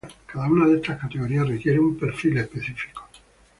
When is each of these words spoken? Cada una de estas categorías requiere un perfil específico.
Cada 0.25 0.47
una 0.49 0.65
de 0.65 0.77
estas 0.77 0.99
categorías 0.99 1.47
requiere 1.47 1.79
un 1.79 1.95
perfil 1.95 2.35
específico. 2.39 3.07